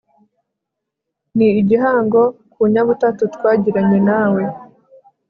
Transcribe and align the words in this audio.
ni 1.35 1.47
igihango 1.61 2.21
ku 2.53 2.61
nyabutatu 2.73 3.23
twagiranye 3.35 3.99
nawe 4.07 4.41